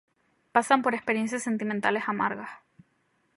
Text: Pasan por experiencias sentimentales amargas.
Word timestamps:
Pasan 0.51 0.81
por 0.81 0.95
experiencias 0.95 1.43
sentimentales 1.43 2.05
amargas. 2.07 2.49